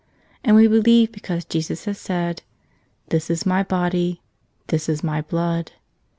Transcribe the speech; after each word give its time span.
And 0.43 0.55
we 0.55 0.65
believe 0.65 1.11
because 1.11 1.45
Jesus 1.45 1.85
has 1.85 1.99
said, 1.99 2.41
"This 3.09 3.29
is 3.29 3.45
My 3.45 3.61
Body," 3.61 4.23
"This 4.65 4.89
is 4.89 5.03
My 5.03 5.21
Blood." 5.21 5.73